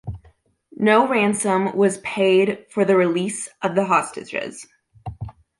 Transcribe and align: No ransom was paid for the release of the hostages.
No 0.77 1.07
ransom 1.07 1.77
was 1.77 1.99
paid 1.99 2.65
for 2.71 2.83
the 2.83 2.95
release 2.95 3.47
of 3.61 3.75
the 3.75 3.85
hostages. 3.85 4.65